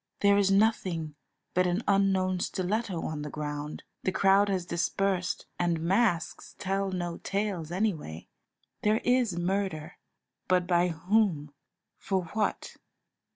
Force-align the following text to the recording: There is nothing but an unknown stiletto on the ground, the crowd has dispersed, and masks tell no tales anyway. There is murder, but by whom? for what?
There 0.21 0.35
is 0.39 0.49
nothing 0.49 1.13
but 1.53 1.67
an 1.67 1.83
unknown 1.87 2.39
stiletto 2.39 3.03
on 3.03 3.21
the 3.21 3.29
ground, 3.29 3.83
the 4.01 4.11
crowd 4.11 4.49
has 4.49 4.65
dispersed, 4.65 5.45
and 5.59 5.79
masks 5.79 6.55
tell 6.57 6.89
no 6.89 7.17
tales 7.19 7.69
anyway. 7.71 8.27
There 8.81 8.99
is 9.03 9.37
murder, 9.37 9.99
but 10.47 10.65
by 10.65 10.87
whom? 10.87 11.53
for 11.99 12.23
what? 12.33 12.77